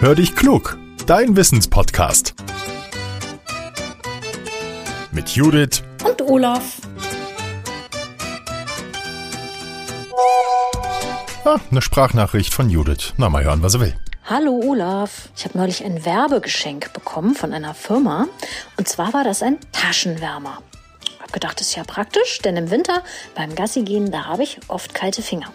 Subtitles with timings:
[0.00, 2.36] Hör dich klug, dein Wissenspodcast.
[5.10, 6.76] Mit Judith und Olaf.
[11.44, 13.12] Ah, eine Sprachnachricht von Judith.
[13.16, 13.96] Na, mal hören, was er will.
[14.24, 18.28] Hallo Olaf, ich habe neulich ein Werbegeschenk bekommen von einer Firma.
[18.76, 20.62] Und zwar war das ein Taschenwärmer.
[21.20, 23.02] Hab gedacht, das ist ja praktisch, denn im Winter
[23.34, 25.52] beim Gassi gehen, da habe ich oft kalte Finger.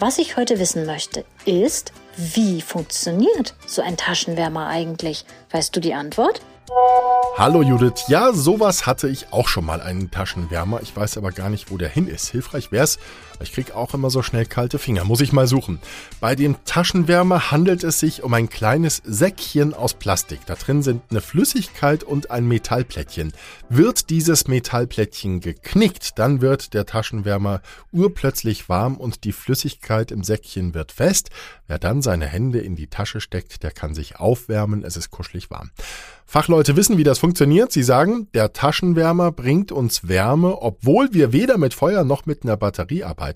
[0.00, 1.92] Was ich heute wissen möchte, ist,
[2.34, 5.24] wie funktioniert so ein Taschenwärmer eigentlich?
[5.50, 6.42] Weißt du die Antwort?
[7.36, 10.80] Hallo Judith, ja, sowas hatte ich auch schon mal einen Taschenwärmer.
[10.82, 12.28] Ich weiß aber gar nicht, wo der hin ist.
[12.28, 12.98] Hilfreich wär's.
[13.42, 15.04] Ich krieg auch immer so schnell kalte Finger.
[15.04, 15.80] Muss ich mal suchen.
[16.20, 20.40] Bei dem Taschenwärmer handelt es sich um ein kleines Säckchen aus Plastik.
[20.44, 23.32] Da drin sind eine Flüssigkeit und ein Metallplättchen.
[23.70, 27.62] Wird dieses Metallplättchen geknickt, dann wird der Taschenwärmer
[27.92, 31.30] urplötzlich warm und die Flüssigkeit im Säckchen wird fest.
[31.66, 34.84] Wer dann seine Hände in die Tasche steckt, der kann sich aufwärmen.
[34.84, 35.70] Es ist kuschelig warm.
[36.26, 37.72] Fachleute wissen, wie das funktioniert.
[37.72, 42.56] Sie sagen, der Taschenwärmer bringt uns Wärme, obwohl wir weder mit Feuer noch mit einer
[42.56, 43.29] Batterie arbeiten.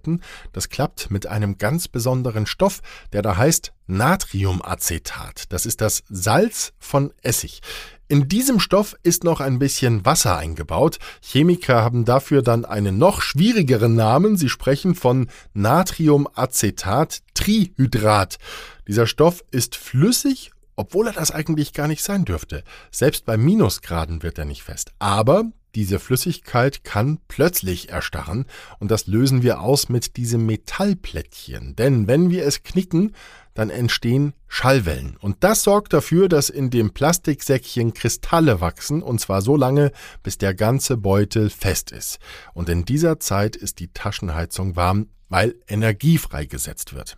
[0.53, 2.81] Das klappt mit einem ganz besonderen Stoff,
[3.12, 5.53] der da heißt Natriumacetat.
[5.53, 7.61] Das ist das Salz von Essig.
[8.09, 10.98] In diesem Stoff ist noch ein bisschen Wasser eingebaut.
[11.22, 14.37] Chemiker haben dafür dann einen noch schwierigeren Namen.
[14.37, 18.39] Sie sprechen von Natriumacetat Trihydrat.
[18.87, 22.65] Dieser Stoff ist flüssig obwohl er das eigentlich gar nicht sein dürfte.
[22.91, 24.92] Selbst bei Minusgraden wird er nicht fest.
[24.98, 28.47] Aber diese Flüssigkeit kann plötzlich erstarren
[28.78, 31.77] und das lösen wir aus mit diesem Metallplättchen.
[31.77, 33.12] Denn wenn wir es knicken,
[33.55, 35.16] dann entstehen Schallwellen.
[35.20, 40.39] Und das sorgt dafür, dass in dem Plastiksäckchen Kristalle wachsen, und zwar so lange, bis
[40.39, 42.19] der ganze Beutel fest ist.
[42.53, 47.16] Und in dieser Zeit ist die Taschenheizung warm, weil Energie freigesetzt wird.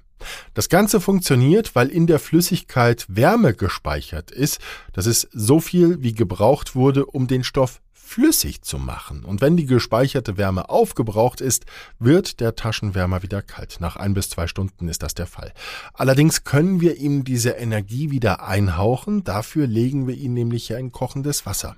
[0.54, 4.60] Das Ganze funktioniert, weil in der Flüssigkeit Wärme gespeichert ist.
[4.92, 9.24] Das ist so viel, wie gebraucht wurde, um den Stoff flüssig zu machen.
[9.24, 11.66] Und wenn die gespeicherte Wärme aufgebraucht ist,
[11.98, 13.78] wird der Taschenwärmer wieder kalt.
[13.80, 15.52] Nach ein bis zwei Stunden ist das der Fall.
[15.92, 19.24] Allerdings können wir ihm diese Energie wieder einhauchen.
[19.24, 21.76] Dafür legen wir ihn nämlich in kochendes Wasser.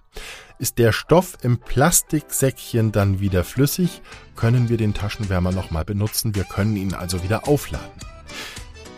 [0.58, 4.02] Ist der Stoff im Plastiksäckchen dann wieder flüssig,
[4.36, 6.34] können wir den Taschenwärmer nochmal benutzen.
[6.34, 8.07] Wir können ihn also wieder aufladen.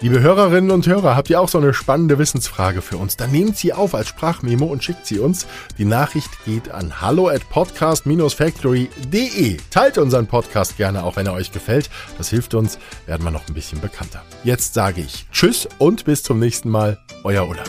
[0.03, 3.19] Liebe Hörerinnen und Hörer, habt ihr auch so eine spannende Wissensfrage für uns?
[3.19, 5.47] Dann nehmt sie auf als Sprachmemo und schickt sie uns.
[5.77, 9.59] Die Nachricht geht an hallo at podcast-factory.de.
[9.69, 11.91] Teilt unseren Podcast gerne, auch wenn er euch gefällt.
[12.17, 14.23] Das hilft uns, werden wir noch ein bisschen bekannter.
[14.43, 16.99] Jetzt sage ich Tschüss und bis zum nächsten Mal.
[17.23, 17.69] Euer Olaf.